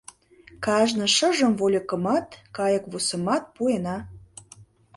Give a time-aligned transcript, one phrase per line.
[0.65, 3.97] Кажне шыжым вольыкымат, кайыквусымат пуэна.